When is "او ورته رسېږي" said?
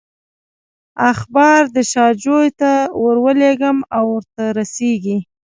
3.97-5.17